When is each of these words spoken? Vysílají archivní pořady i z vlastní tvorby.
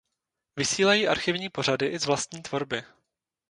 Vysílají 0.55 1.07
archivní 1.07 1.49
pořady 1.49 1.87
i 1.87 1.99
z 1.99 2.05
vlastní 2.05 2.41
tvorby. 2.41 2.83